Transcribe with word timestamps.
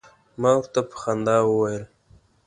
ما 0.41 0.51
ورته 0.57 0.79
په 0.89 0.95
خندا 1.01 1.37
وویل. 1.45 1.83